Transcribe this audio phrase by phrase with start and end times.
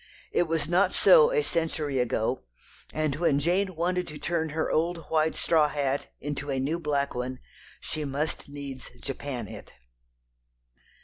[0.31, 2.45] It was not so a century ago,
[2.91, 7.13] and when Jane wanted to turn her old white straw hat into a new black
[7.13, 7.37] one,
[7.79, 9.73] she must needs Japan it.